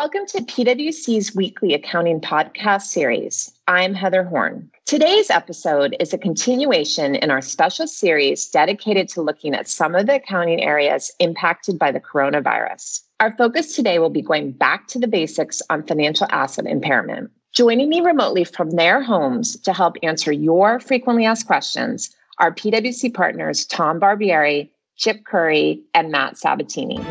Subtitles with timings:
[0.00, 3.52] Welcome to PwC's weekly accounting podcast series.
[3.68, 4.70] I'm Heather Horn.
[4.86, 10.06] Today's episode is a continuation in our special series dedicated to looking at some of
[10.06, 13.02] the accounting areas impacted by the coronavirus.
[13.20, 17.30] Our focus today will be going back to the basics on financial asset impairment.
[17.52, 22.08] Joining me remotely from their homes to help answer your frequently asked questions
[22.38, 27.04] are PwC partners Tom Barbieri, Chip Curry, and Matt Sabatini.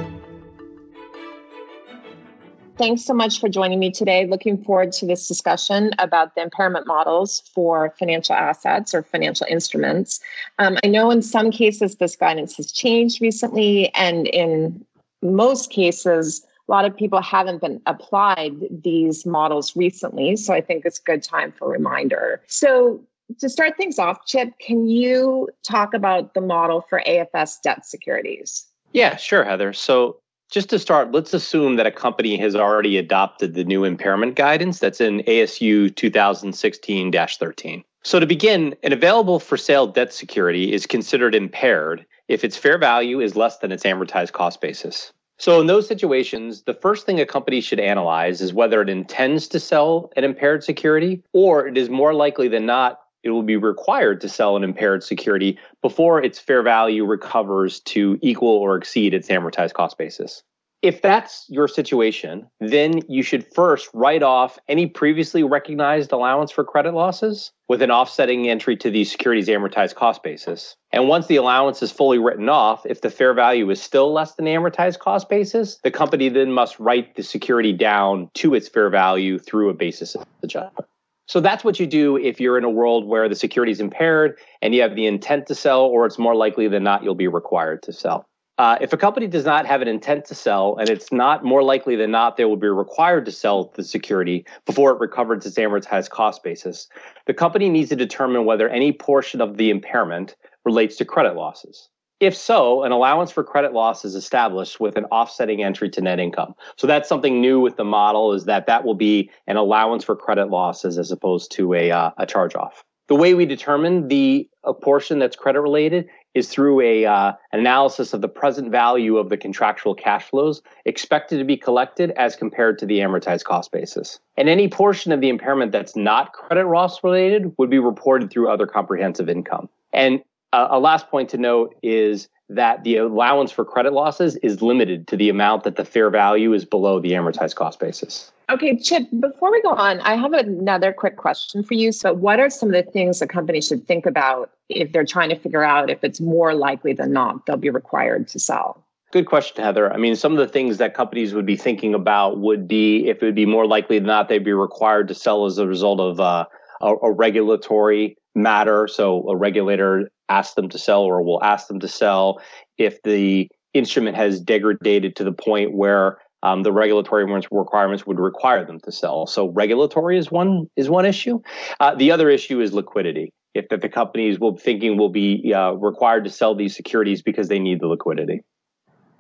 [2.80, 4.26] Thanks so much for joining me today.
[4.26, 10.22] Looking forward to this discussion about the impairment models for financial assets or financial instruments.
[10.60, 14.86] Um, I know in some cases this guidance has changed recently, and in
[15.22, 20.38] most cases, a lot of people haven't been applied these models recently.
[20.38, 22.42] So I think it's a good time for a reminder.
[22.48, 23.06] So
[23.40, 28.68] to start things off, Chip, can you talk about the model for AFS debt securities?
[28.94, 29.74] Yeah, sure, Heather.
[29.74, 34.36] So just to start, let's assume that a company has already adopted the new impairment
[34.36, 37.84] guidance that's in ASU 2016 13.
[38.04, 42.78] So, to begin, an available for sale debt security is considered impaired if its fair
[42.78, 45.12] value is less than its amortized cost basis.
[45.38, 49.48] So, in those situations, the first thing a company should analyze is whether it intends
[49.50, 53.58] to sell an impaired security or it is more likely than not it will be
[53.58, 59.14] required to sell an impaired security before its fair value recovers to equal or exceed
[59.14, 60.44] its amortized cost basis.
[60.82, 66.64] If that's your situation, then you should first write off any previously recognized allowance for
[66.64, 70.78] credit losses with an offsetting entry to the security's amortized cost basis.
[70.94, 74.36] And once the allowance is fully written off, if the fair value is still less
[74.36, 78.90] than amortized cost basis, the company then must write the security down to its fair
[78.90, 80.88] value through a basis adjustment.
[81.30, 84.40] So that's what you do if you're in a world where the security is impaired
[84.64, 87.28] and you have the intent to sell, or it's more likely than not you'll be
[87.28, 88.26] required to sell.
[88.58, 91.62] Uh, if a company does not have an intent to sell, and it's not more
[91.62, 95.56] likely than not they will be required to sell the security before it recovers its
[95.60, 96.90] amortized cost basis,
[97.28, 100.36] the company needs to determine whether any portion of the impairment
[100.66, 101.90] relates to credit losses.
[102.20, 106.20] If so, an allowance for credit loss is established with an offsetting entry to net
[106.20, 106.54] income.
[106.76, 110.16] So that's something new with the model is that that will be an allowance for
[110.16, 112.84] credit losses as opposed to a, uh, a charge off.
[113.08, 114.48] The way we determine the
[114.82, 119.38] portion that's credit related is through a uh, analysis of the present value of the
[119.38, 124.20] contractual cash flows expected to be collected as compared to the amortized cost basis.
[124.38, 128.50] And any portion of the impairment that's not credit loss related would be reported through
[128.50, 129.70] other comprehensive income.
[129.92, 130.22] And
[130.54, 135.08] uh, a last point to note is that the allowance for credit losses is limited
[135.08, 138.32] to the amount that the fair value is below the amortized cost basis.
[138.50, 141.92] Okay, Chip, before we go on, I have another quick question for you.
[141.92, 145.30] So, what are some of the things a company should think about if they're trying
[145.30, 148.84] to figure out if it's more likely than not they'll be required to sell?
[149.12, 149.94] Good question, Heather.
[149.94, 153.22] I mean, some of the things that companies would be thinking about would be if
[153.22, 156.00] it would be more likely than not they'd be required to sell as a result
[156.00, 156.46] of uh,
[156.82, 158.88] a, a regulatory matter.
[158.88, 162.42] So, a regulator ask them to sell or will ask them to sell
[162.78, 168.66] if the instrument has degraded to the point where um, the regulatory requirements would require
[168.66, 169.28] them to sell.
[169.28, 171.42] So regulatory is one is one issue.
[171.80, 173.34] Uh, the other issue is liquidity.
[173.56, 177.60] If the companies will thinking will be uh, required to sell these securities because they
[177.60, 178.42] need the liquidity.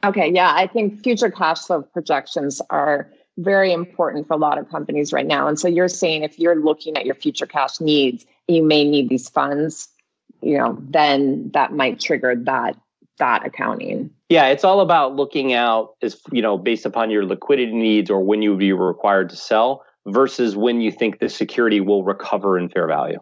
[0.06, 4.70] Okay, yeah, I think future cash flow projections are very important for a lot of
[4.70, 5.48] companies right now.
[5.48, 9.10] And so you're saying if you're looking at your future cash needs, you may need
[9.10, 9.90] these funds
[10.42, 12.78] you know, then that might trigger that
[13.18, 14.10] that accounting.
[14.30, 18.22] Yeah, it's all about looking out as you know, based upon your liquidity needs or
[18.22, 22.58] when you would be required to sell versus when you think the security will recover
[22.58, 23.20] in fair value.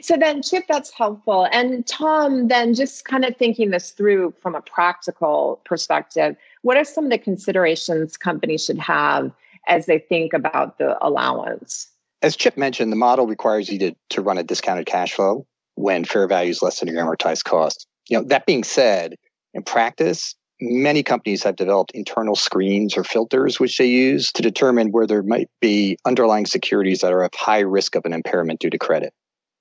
[0.00, 1.48] So then, Chip, that's helpful.
[1.52, 6.84] And Tom, then just kind of thinking this through from a practical perspective, what are
[6.84, 9.32] some of the considerations companies should have
[9.66, 11.88] as they think about the allowance?
[12.22, 15.44] As Chip mentioned, the model requires you to, to run a discounted cash flow
[15.82, 17.86] when fair value is less than your amortized cost.
[18.08, 19.14] You know, that being said,
[19.54, 24.92] in practice, many companies have developed internal screens or filters which they use to determine
[24.92, 28.70] where there might be underlying securities that are of high risk of an impairment due
[28.70, 29.12] to credit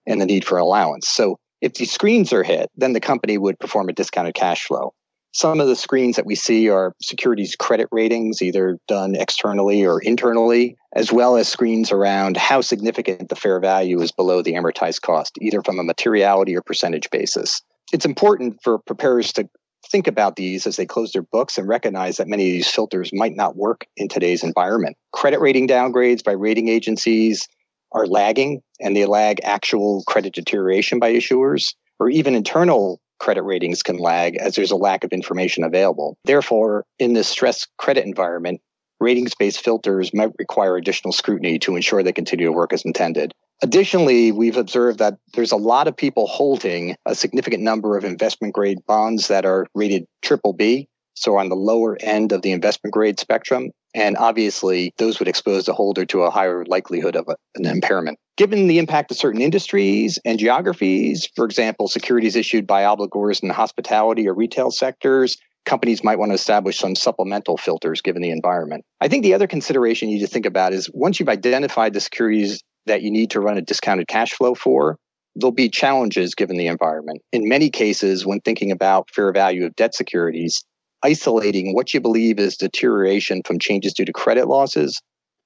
[0.06, 1.10] and the need for allowance.
[1.10, 4.94] So if these screens are hit, then the company would perform a discounted cash flow.
[5.34, 10.02] Some of the screens that we see are securities credit ratings, either done externally or
[10.02, 15.02] internally, as well as screens around how significant the fair value is below the amortized
[15.02, 17.62] cost, either from a materiality or percentage basis.
[17.94, 19.48] It's important for preparers to
[19.90, 23.12] think about these as they close their books and recognize that many of these filters
[23.14, 24.98] might not work in today's environment.
[25.14, 27.48] Credit rating downgrades by rating agencies
[27.94, 33.84] are lagging and they lag actual credit deterioration by issuers or even internal credit ratings
[33.84, 36.18] can lag as there's a lack of information available.
[36.26, 38.60] Therefore, in this stress credit environment,
[39.00, 43.32] ratings based filters might require additional scrutiny to ensure they continue to work as intended.
[43.62, 48.56] Additionally, we've observed that there's a lot of people holding a significant number of investment
[48.56, 52.94] grade bonds that are rated triple B, so on the lower end of the investment
[52.94, 53.72] grade spectrum.
[53.94, 58.18] And obviously, those would expose the holder to a higher likelihood of an impairment.
[58.38, 63.50] Given the impact of certain industries and geographies, for example, securities issued by obligors in
[63.50, 68.32] the hospitality or retail sectors, companies might want to establish some supplemental filters given the
[68.32, 68.84] environment.
[69.02, 72.00] I think the other consideration you need to think about is once you've identified the
[72.00, 74.98] securities that you need to run a discounted cash flow for,
[75.36, 77.22] there'll be challenges given the environment.
[77.32, 80.64] In many cases, when thinking about fair value of debt securities,
[81.04, 85.02] isolating what you believe is deterioration from changes due to credit losses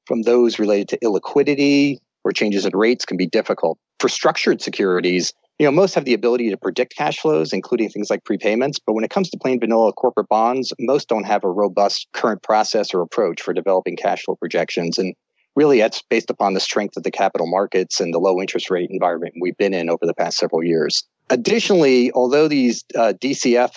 [0.06, 3.78] from those related to illiquidity or changes in rates can be difficult.
[4.00, 8.10] For structured securities, you know, most have the ability to predict cash flows, including things
[8.10, 8.78] like prepayments.
[8.86, 12.44] But when it comes to plain vanilla corporate bonds, most don't have a robust current
[12.44, 14.98] process or approach for developing cash flow projections.
[14.98, 15.16] And
[15.56, 18.90] really that's based upon the strength of the capital markets and the low interest rate
[18.92, 21.04] environment we've been in over the past several years.
[21.30, 23.72] Additionally, although these uh, DCF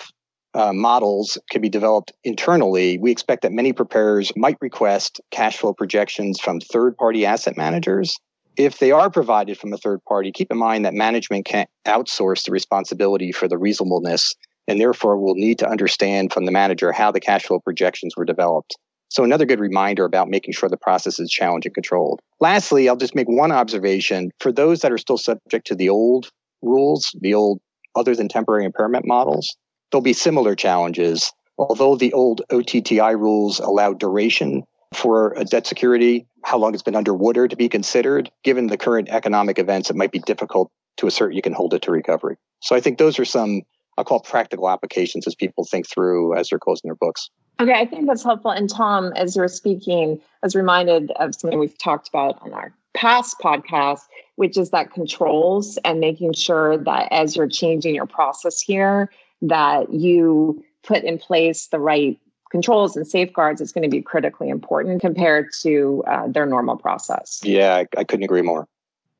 [0.53, 5.73] uh, models can be developed internally, we expect that many preparers might request cash flow
[5.73, 8.17] projections from third party asset managers.
[8.57, 12.43] If they are provided from a third party, keep in mind that management can't outsource
[12.45, 14.33] the responsibility for the reasonableness
[14.67, 18.25] and therefore will need to understand from the manager how the cash flow projections were
[18.25, 18.75] developed.
[19.09, 22.19] So another good reminder about making sure the process is challenge and controlled.
[22.39, 26.29] Lastly, I'll just make one observation for those that are still subject to the old
[26.61, 27.59] rules, the old
[27.95, 29.57] other than temporary impairment models,
[29.91, 31.31] there'll be similar challenges.
[31.57, 34.63] Although the old OTTI rules allow duration
[34.93, 39.09] for a debt security, how long it's been underwater to be considered, given the current
[39.09, 42.37] economic events, it might be difficult to assert you can hold it to recovery.
[42.61, 43.61] So I think those are some,
[43.97, 47.29] I'll call practical applications as people think through as they're closing their books.
[47.59, 48.51] Okay, I think that's helpful.
[48.51, 52.73] And Tom, as you're speaking, I was reminded of something we've talked about on our
[52.93, 54.01] past podcast,
[54.37, 59.93] which is that controls and making sure that as you're changing your process here, that
[59.93, 62.19] you put in place the right
[62.51, 67.39] controls and safeguards is going to be critically important compared to uh, their normal process.
[67.43, 68.67] Yeah, I, I couldn't agree more.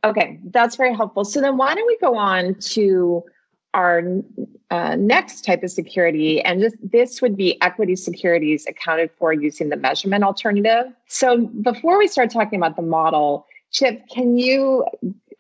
[0.03, 1.25] Okay, that's very helpful.
[1.25, 3.23] So then why don't we go on to
[3.73, 4.01] our
[4.71, 9.69] uh, next type of security, and this, this would be equity securities accounted for using
[9.69, 10.85] the measurement alternative.
[11.07, 14.85] So before we start talking about the model, Chip, can you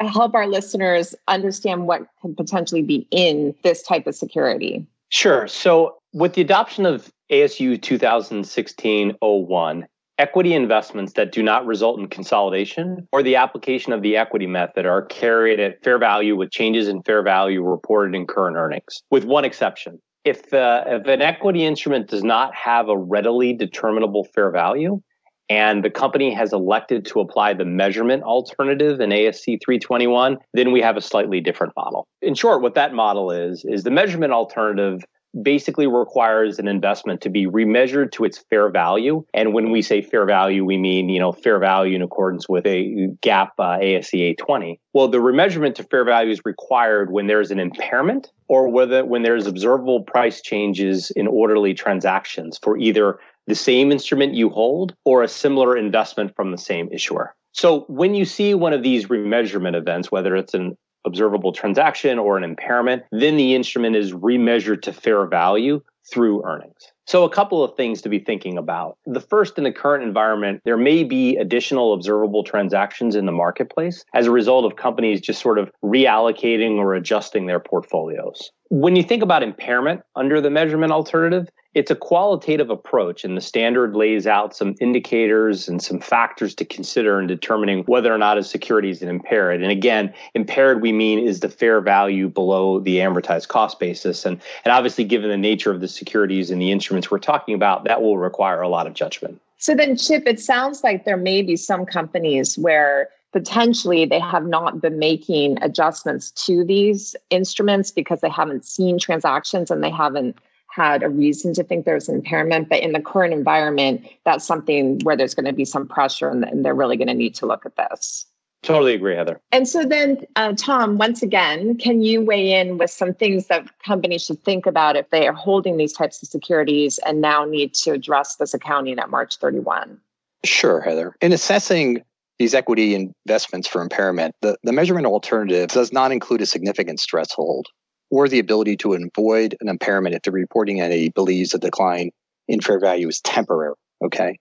[0.07, 4.85] help our listeners understand what could potentially be in this type of security?
[5.09, 5.47] Sure.
[5.47, 9.87] So with the adoption of ASU 2016 01,
[10.17, 14.85] equity investments that do not result in consolidation or the application of the equity method
[14.85, 19.23] are carried at fair value with changes in fair value reported in current earnings, with
[19.23, 19.99] one exception.
[20.25, 25.01] If, uh, if an equity instrument does not have a readily determinable fair value,
[25.49, 30.81] and the company has elected to apply the measurement alternative in ASC 321, then we
[30.81, 32.07] have a slightly different model.
[32.21, 35.03] In short, what that model is, is the measurement alternative
[35.43, 39.23] basically requires an investment to be remeasured to its fair value.
[39.33, 42.65] And when we say fair value, we mean, you know, fair value in accordance with
[42.65, 44.79] a GAAP uh, ASC 820.
[44.93, 49.21] Well, the remeasurement to fair value is required when there's an impairment or whether when
[49.21, 53.19] there's observable price changes in orderly transactions for either
[53.49, 57.35] the same instrument you hold or a similar investment from the same issuer.
[57.51, 62.37] So when you see one of these remeasurement events, whether it's an observable transaction or
[62.37, 65.81] an impairment, then the instrument is remeasured to fair value
[66.11, 66.91] through earnings.
[67.05, 68.97] So, a couple of things to be thinking about.
[69.05, 74.03] The first, in the current environment, there may be additional observable transactions in the marketplace
[74.13, 78.51] as a result of companies just sort of reallocating or adjusting their portfolios.
[78.69, 83.41] When you think about impairment under the measurement alternative, it's a qualitative approach, and the
[83.41, 88.37] standard lays out some indicators and some factors to consider in determining whether or not
[88.37, 89.61] a security is impaired.
[89.61, 94.25] And again, impaired we mean is the fair value below the amortized cost basis.
[94.25, 97.83] And, and obviously, given the nature of the securities and the instruments we're talking about,
[97.85, 99.39] that will require a lot of judgment.
[99.57, 104.45] So then, Chip, it sounds like there may be some companies where potentially they have
[104.45, 110.37] not been making adjustments to these instruments because they haven't seen transactions and they haven't
[110.69, 112.69] had a reason to think there's impairment.
[112.69, 116.43] But in the current environment, that's something where there's going to be some pressure and,
[116.43, 118.25] and they're really going to need to look at this.
[118.61, 119.39] Totally agree, Heather.
[119.51, 123.65] And so then, uh, Tom, once again, can you weigh in with some things that
[123.79, 127.73] companies should think about if they are holding these types of securities and now need
[127.75, 129.99] to address this accounting at March 31?
[130.43, 131.15] Sure, Heather.
[131.21, 132.03] In assessing
[132.39, 137.67] these equity investments for impairment, the, the measurement alternative does not include a significant threshold
[138.09, 142.09] or the ability to avoid an impairment if the reporting entity believes a decline
[142.47, 143.75] in fair value is temporary.
[144.03, 144.39] Okay.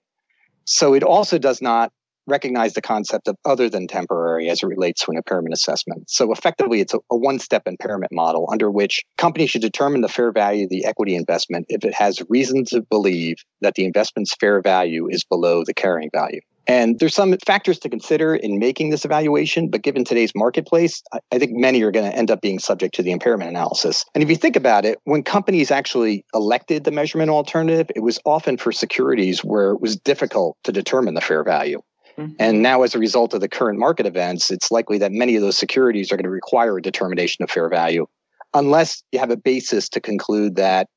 [0.65, 1.93] So it also does not
[2.29, 6.09] recognize the concept of other than temporary as it relates to an impairment assessment.
[6.11, 10.09] So effectively, it's a, a one step impairment model under which companies should determine the
[10.09, 14.35] fair value of the equity investment if it has reason to believe that the investment's
[14.39, 16.41] fair value is below the carrying value.
[16.69, 21.39] And there's some factors to consider in making this evaluation, but given today's marketplace, I
[21.39, 24.05] think many are going to end up being subject to the impairment analysis.
[24.15, 28.21] And if you think about it, when companies actually elected the measurement alternative, it was
[28.27, 31.81] often for securities where it was difficult to determine the fair value.
[32.19, 32.35] Mm-hmm.
[32.39, 35.43] And now, as a result of the current market events, it's likely that many of
[35.43, 38.07] those securities are going to require a determination of fair value,
[38.53, 40.89] unless you have a basis to conclude that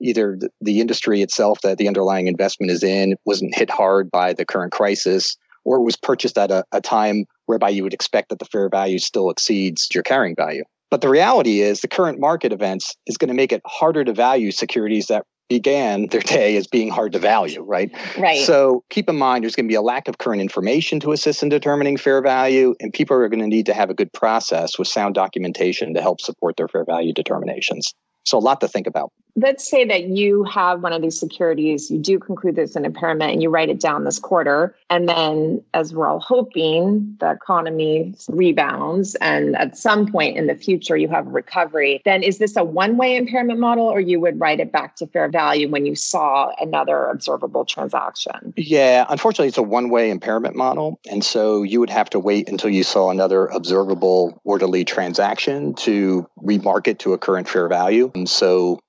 [0.00, 4.44] either the, industry itself that the underlying investment is in wasn't hit hard by the
[4.44, 8.38] current crisis, or it was purchased at a, a time whereby you would expect that
[8.38, 10.64] the fair value still exceeds your carrying value.
[10.90, 14.12] But the reality is the current market events is going to make it harder to
[14.12, 17.90] value securities that began their day as being hard to value, right?
[18.16, 18.46] Right.
[18.46, 21.42] So keep in mind there's going to be a lack of current information to assist
[21.42, 24.78] in determining fair value, and people are going to need to have a good process
[24.78, 27.92] with sound documentation to help support their fair value determinations.
[28.24, 29.12] So a lot to think about.
[29.36, 33.32] Let's say that you have one of these securities, you do conclude there's an impairment
[33.32, 34.74] and you write it down this quarter.
[34.88, 40.54] And then, as we're all hoping, the economy rebounds and at some point in the
[40.54, 42.00] future you have a recovery.
[42.04, 45.06] Then, is this a one way impairment model or you would write it back to
[45.06, 48.52] fair value when you saw another observable transaction?
[48.56, 51.00] Yeah, unfortunately, it's a one way impairment model.
[51.08, 56.28] And so you would have to wait until you saw another observable orderly transaction to
[56.36, 58.10] remark it to a current fair value.
[58.14, 58.80] And so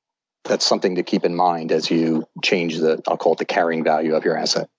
[0.44, 3.84] that's something to keep in mind as you change the i'll call it the carrying
[3.84, 4.70] value of your asset.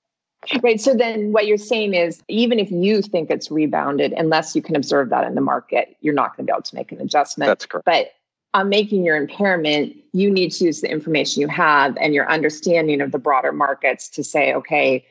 [0.63, 4.63] Right so then what you're saying is even if you think it's rebounded unless you
[4.63, 7.01] can observe that in the market you're not going to be able to make an
[7.01, 7.49] adjustment.
[7.49, 7.87] That's correct.
[7.87, 8.13] But
[8.55, 13.01] on making your impairment you need to use the information you have and your understanding
[13.01, 15.05] of the broader markets to say okay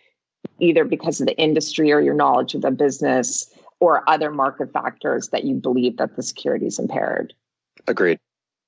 [0.59, 5.29] either because of the industry or your knowledge of the business or other market factors
[5.29, 7.33] that you believe that the security is impaired.
[7.87, 8.19] Agreed.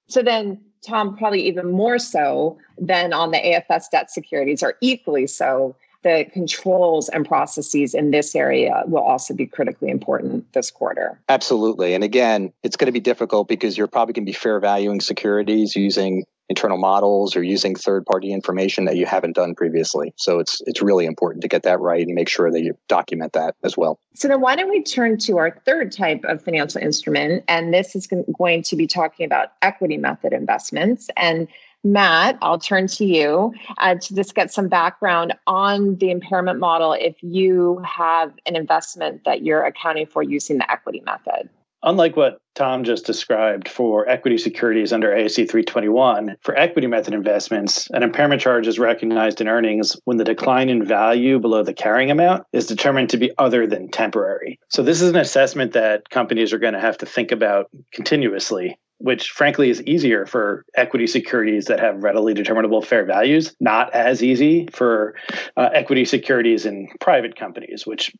[0.08, 5.28] So then Tom, probably even more so than on the AFS debt securities, or equally
[5.28, 5.76] so.
[6.04, 11.18] The controls and processes in this area will also be critically important this quarter.
[11.30, 11.94] Absolutely.
[11.94, 15.00] And again, it's going to be difficult because you're probably going to be fair valuing
[15.00, 20.14] securities using internal models or using third party information that you haven't done previously.
[20.18, 23.34] So it's it's really important to get that right and make sure that you document
[23.34, 24.00] that as well.
[24.14, 27.96] So then why don't we turn to our third type of financial instrument and this
[27.96, 31.48] is going to be talking about equity method investments and
[31.86, 36.94] Matt, I'll turn to you uh, to just get some background on the impairment model
[36.94, 41.50] if you have an investment that you're accounting for using the equity method.
[41.84, 47.90] Unlike what Tom just described for equity securities under ASC 321, for equity method investments,
[47.92, 52.10] an impairment charge is recognized in earnings when the decline in value below the carrying
[52.10, 54.60] amount is determined to be other than temporary.
[54.70, 58.78] So, this is an assessment that companies are going to have to think about continuously
[59.04, 64.24] which frankly is easier for equity securities that have readily determinable fair values, not as
[64.24, 65.14] easy for
[65.58, 68.14] uh, equity securities in private companies, which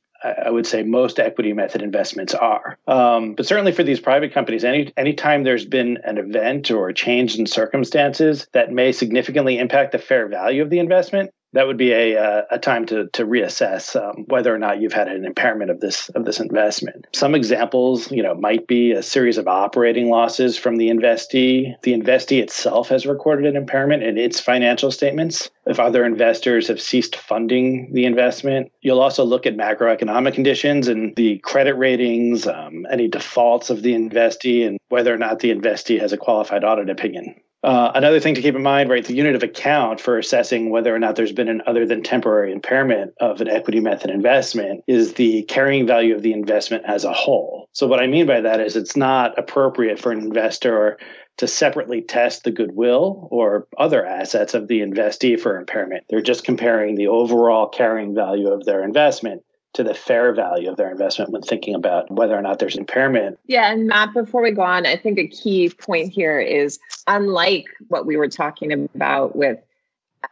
[0.46, 2.78] I would say most equity method investments are.
[2.88, 6.94] Um, but certainly for these private companies, any anytime there's been an event or a
[6.94, 11.78] change in circumstances that may significantly impact the fair value of the investment, that would
[11.78, 15.26] be a uh, a time to to reassess um, whether or not you've had an
[15.26, 17.08] impairment of this of this investment.
[17.14, 21.76] Some examples, you know, might be a series of operating losses from the investee.
[21.84, 25.50] The investee itself has recorded an impairment in its financial statements.
[25.66, 31.16] If other investors have ceased funding the investment, you'll also look at macroeconomic conditions and
[31.16, 36.00] the credit ratings, um, any defaults of the investee, and whether or not the investee
[36.00, 37.36] has a qualified audit opinion.
[37.64, 40.94] Uh, another thing to keep in mind, right, the unit of account for assessing whether
[40.94, 45.14] or not there's been an other than temporary impairment of an equity method investment is
[45.14, 47.70] the carrying value of the investment as a whole.
[47.72, 50.98] So, what I mean by that is it's not appropriate for an investor
[51.38, 56.04] to separately test the goodwill or other assets of the investee for impairment.
[56.10, 59.42] They're just comparing the overall carrying value of their investment
[59.74, 63.40] to the fair value of their investment when thinking about whether or not there's impairment.
[63.48, 67.66] Yeah, and Matt, before we go on, I think a key point here is unlike
[67.88, 69.60] what we were talking about with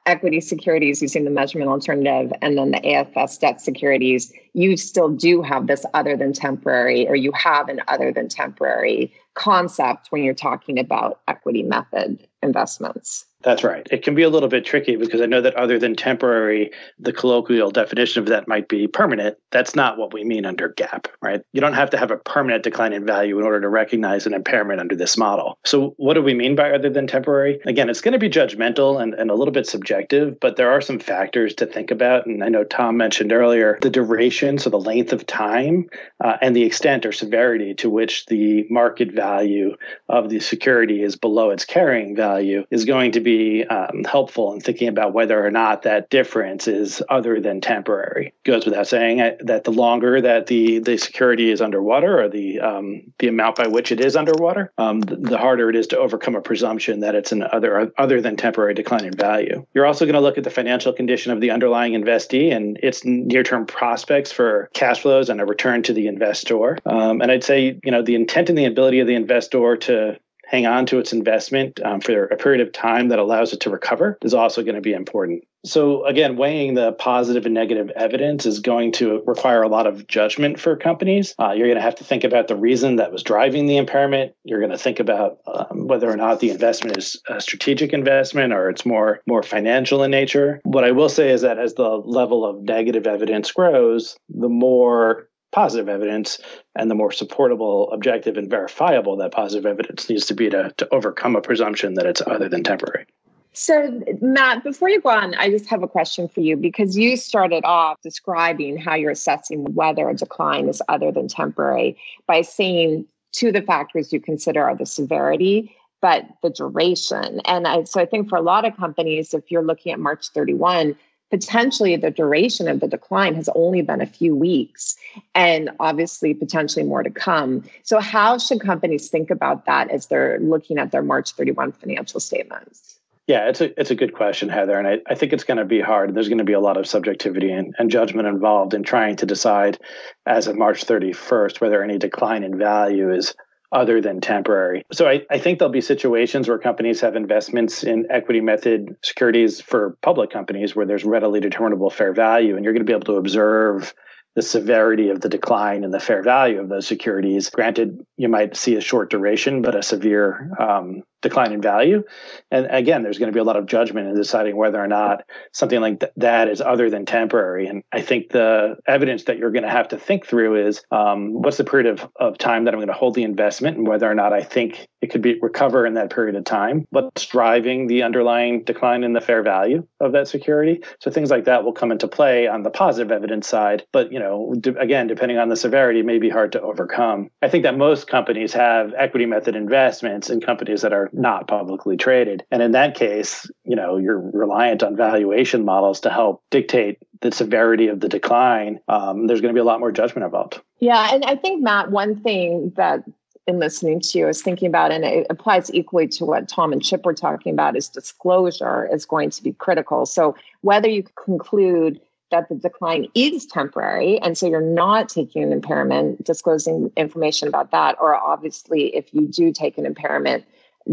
[0.06, 5.42] equity securities using the measurement alternative and then the AFS debt securities, you still do
[5.42, 10.34] have this other than temporary, or you have an other than temporary concept when you're
[10.34, 13.26] talking about equity method investments.
[13.44, 13.88] That's right.
[13.92, 17.14] It can be a little bit tricky because I know that other than temporary, the
[17.14, 19.38] colloquial definition of that might be permanent.
[19.52, 21.42] That's not what we mean under GAAP, right?
[21.54, 24.34] You don't have to have a permanent decline in value in order to recognize an
[24.34, 25.58] impairment under this model.
[25.66, 27.60] So, what do we mean by other than temporary?
[27.66, 30.82] Again, it's going to be judgmental and, and a little bit subjective, but there are
[30.82, 32.26] some factors to think about.
[32.26, 35.90] And I know Tom mentioned earlier the duration, so the length of time,
[36.24, 39.76] uh, and the extent or severity to which the market value
[40.10, 44.54] of the security is below its carrying value is going to be be um, helpful
[44.54, 48.34] in thinking about whether or not that difference is other than temporary.
[48.44, 52.60] Goes without saying uh, that the longer that the, the security is underwater or the
[52.60, 55.98] um, the amount by which it is underwater, um, the, the, harder it is to
[55.98, 59.66] overcome a presumption that it's an other other than temporary decline in value.
[59.74, 63.06] You're also going to look at the financial condition of the underlying investee and its
[63.06, 66.78] near term prospects for cash flows and a return to the investor.
[66.86, 70.20] Um, and I'd say you know the intent and the ability of the investor to
[70.52, 73.70] hang on to its investment um, for a period of time that allows it to
[73.70, 75.44] recover is also going to be important.
[75.64, 80.08] So, again, weighing the positive and negative evidence is going to require a lot of
[80.08, 81.36] judgment for companies.
[81.40, 84.34] Uh, you're going to have to think about the reason that was driving the impairment.
[84.44, 88.54] You're going to think about um, whether or not the investment is a strategic investment
[88.54, 90.60] or it's more more financial in nature.
[90.64, 95.28] What I will say is that as the level of negative evidence grows, the more
[95.52, 96.40] positive evidence
[96.76, 100.88] and the more supportable, objective, and verifiable that positive evidence needs to be to, to
[100.94, 103.06] overcome a presumption that it's other than temporary.
[103.54, 107.18] So, Matt, before you go on, I just have a question for you because you
[107.18, 113.06] started off describing how you're assessing whether a decline is other than temporary by saying
[113.34, 117.42] two of the factors you consider are the severity, but the duration.
[117.44, 120.30] And I, so I think for a lot of companies, if you're looking at March
[120.30, 120.96] 31,
[121.32, 124.96] potentially the duration of the decline has only been a few weeks
[125.34, 127.64] and obviously potentially more to come.
[127.84, 132.20] So, how should companies think about that as they're looking at their March 31 financial
[132.20, 133.00] statements?
[133.28, 135.66] Yeah, it's a it's a good question, Heather, and I, I think it's going to
[135.66, 136.14] be hard.
[136.14, 139.26] There's going to be a lot of subjectivity and, and judgment involved in trying to
[139.26, 139.80] decide
[140.26, 143.34] as of March 31st whether any decline in value is
[143.72, 144.86] other than temporary.
[144.92, 149.62] So I, I, think there'll be situations where companies have investments in equity method securities
[149.62, 153.06] for public companies where there's readily determinable fair value, and you're going to be able
[153.06, 153.94] to observe
[154.36, 157.50] the severity of the decline in the fair value of those securities.
[157.50, 162.04] Granted, you might see a short duration, but a severe um, decline in value.
[162.50, 165.24] And again, there's going to be a lot of judgment in deciding whether or not
[165.54, 167.68] something like th- that is other than temporary.
[167.68, 171.34] And I think the evidence that you're going to have to think through is um,
[171.34, 174.10] what's the period of, of time that I'm going to hold the investment and whether
[174.10, 176.86] or not I think it could be recover in that period of time.
[176.90, 180.84] What's driving the underlying decline in the fair value of that security?
[181.00, 183.84] So things like that will come into play on the positive evidence side.
[183.92, 184.21] But, you know,
[184.60, 187.30] d- again, depending on the severity, it may be hard to overcome.
[187.42, 191.98] I think that most companies have equity method investments in companies that are not publicly
[191.98, 192.44] traded.
[192.52, 197.32] And in that case, you know, you're reliant on valuation models to help dictate the
[197.32, 198.80] severity of the decline.
[198.88, 200.60] Um, there's going to be a lot more judgment involved.
[200.80, 201.10] Yeah.
[201.14, 203.04] And I think, Matt, one thing that
[203.48, 206.84] in listening to you is thinking about, and it applies equally to what Tom and
[206.84, 210.06] Chip were talking about, is disclosure is going to be critical.
[210.06, 212.00] So whether you conclude
[212.32, 217.72] that the decline is temporary and so you're not taking an impairment disclosing information about
[217.72, 220.44] that or obviously if you do take an impairment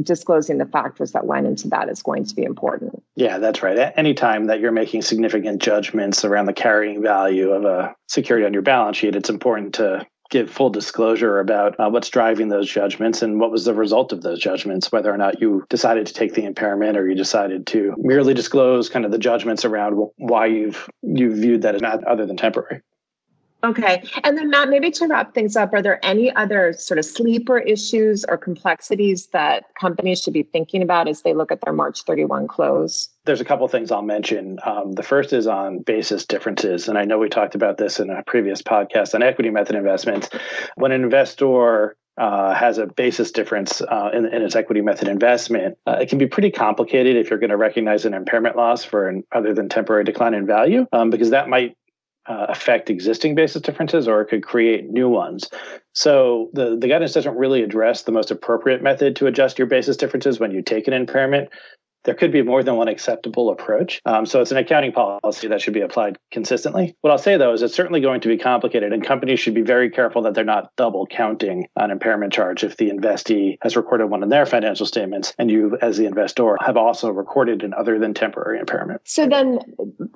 [0.03, 3.03] disclosing the factors that went into that is going to be important.
[3.16, 3.79] Yeah, that's right.
[3.79, 8.44] at any time that you're making significant judgments around the carrying value of a security
[8.44, 12.71] on your balance sheet, it's important to give full disclosure about uh, what's driving those
[12.71, 16.12] judgments and what was the result of those judgments, whether or not you decided to
[16.12, 20.47] take the impairment or you decided to merely disclose kind of the judgments around why
[20.47, 22.83] you've you viewed that as not other than temporary.
[23.64, 24.05] Okay.
[24.23, 27.59] And then, Matt, maybe to wrap things up, are there any other sort of sleeper
[27.59, 32.03] issues or complexities that companies should be thinking about as they look at their March
[32.03, 33.09] 31 close?
[33.25, 34.61] There's a couple things I'll mention.
[34.64, 36.88] Um, the first is on basis differences.
[36.88, 40.29] And I know we talked about this in a previous podcast on equity method investments.
[40.77, 45.79] When an investor uh, has a basis difference uh, in, in, its equity method investment,
[45.87, 49.09] uh, it can be pretty complicated if you're going to recognize an impairment loss for
[49.09, 51.77] an other than temporary decline in value, um, because that might
[52.29, 55.49] uh, affect existing basis differences or it could create new ones.
[55.95, 59.97] So the, the guidance doesn't really address the most appropriate method to adjust your basis
[59.97, 61.49] differences when you take an impairment
[62.09, 64.01] there could be more than one acceptable approach.
[64.07, 66.97] Um, so it's an accounting policy that should be applied consistently.
[67.03, 69.61] What I'll say though is it's certainly going to be complicated, and companies should be
[69.61, 74.07] very careful that they're not double counting an impairment charge if the investee has recorded
[74.07, 77.99] one in their financial statements and you, as the investor, have also recorded an other
[77.99, 79.03] than temporary impairment.
[79.05, 79.59] So then,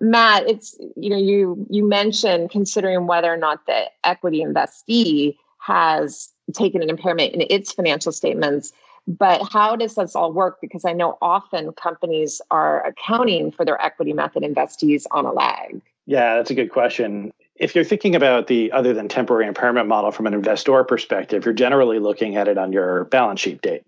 [0.00, 6.31] Matt, it's you know you you mentioned considering whether or not the equity investee has
[6.55, 8.72] taken an impairment in its financial statements
[9.06, 10.58] But how does this all work?
[10.60, 15.80] Because I know often companies are accounting for their equity method investees on a lag.
[16.06, 17.32] Yeah, that's a good question.
[17.56, 21.54] If you're thinking about the other than temporary impairment model from an investor perspective, you're
[21.54, 23.84] generally looking at it on your balance sheet date.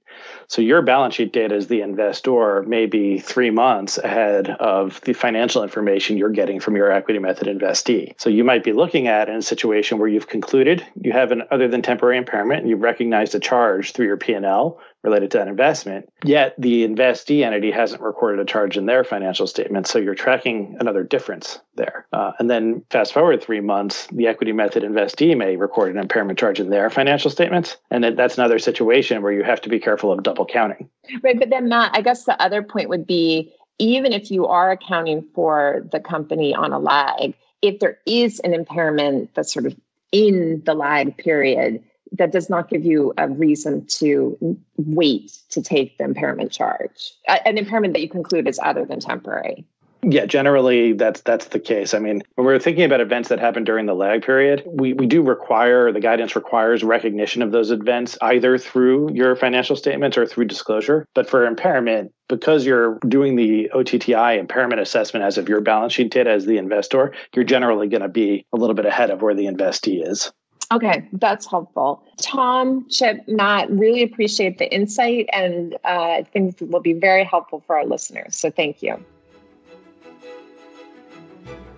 [0.48, 5.12] So your balance sheet data as the investor may be three months ahead of the
[5.12, 8.14] financial information you're getting from your equity method investee.
[8.18, 11.42] So you might be looking at in a situation where you've concluded you have an
[11.50, 15.48] other than temporary impairment and you've recognized a charge through your P&L related to that
[15.48, 19.86] investment, yet the investee entity hasn't recorded a charge in their financial statement.
[19.86, 22.06] So you're tracking another difference there.
[22.12, 26.38] Uh, and then fast forward three months, the equity method investee may record an impairment
[26.38, 27.76] charge in their financial statements.
[27.90, 30.88] And that's another situation where you have to be careful of double counting.
[31.22, 31.38] Right.
[31.38, 35.26] But then, Matt, I guess the other point would be even if you are accounting
[35.34, 39.76] for the company on a lag, if there is an impairment that's sort of
[40.12, 45.98] in the lag period, that does not give you a reason to wait to take
[45.98, 49.66] the impairment charge, an impairment that you conclude is other than temporary.
[50.06, 51.94] Yeah, generally that's that's the case.
[51.94, 55.06] I mean, when we're thinking about events that happen during the lag period, we, we
[55.06, 60.26] do require the guidance requires recognition of those events either through your financial statements or
[60.26, 61.06] through disclosure.
[61.14, 66.10] But for impairment, because you're doing the OTTI impairment assessment as of your balance sheet
[66.10, 69.34] data as the investor, you're generally going to be a little bit ahead of where
[69.34, 70.32] the investee is.
[70.72, 72.02] Okay, that's helpful.
[72.20, 77.76] Tom, Chip, Matt, really appreciate the insight and uh, think will be very helpful for
[77.76, 78.36] our listeners.
[78.36, 79.02] So thank you.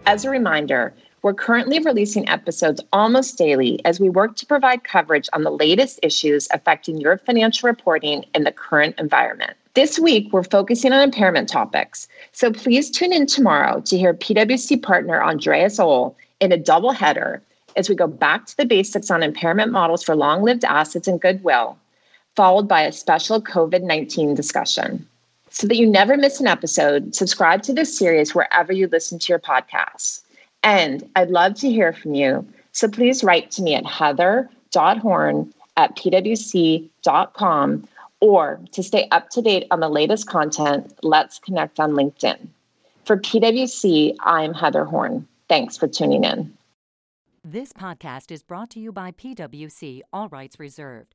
[0.06, 5.28] As a reminder, we're currently releasing episodes almost daily as we work to provide coverage
[5.32, 9.54] on the latest issues affecting your financial reporting in the current environment.
[9.74, 12.06] This week, we're focusing on impairment topics.
[12.30, 17.42] So please tune in tomorrow to hear PwC partner Andreas Ohl in a double header
[17.74, 21.20] as we go back to the basics on impairment models for long lived assets and
[21.20, 21.76] goodwill,
[22.36, 25.04] followed by a special COVID 19 discussion.
[25.56, 29.32] So that you never miss an episode, subscribe to this series wherever you listen to
[29.32, 30.20] your podcasts.
[30.62, 32.46] And I'd love to hear from you.
[32.72, 37.88] So please write to me at heather.horn at pwc.com
[38.20, 42.48] or to stay up to date on the latest content, let's connect on LinkedIn.
[43.06, 45.26] For PwC, I'm Heather Horn.
[45.48, 46.52] Thanks for tuning in.
[47.42, 51.14] This podcast is brought to you by PwC, all rights reserved.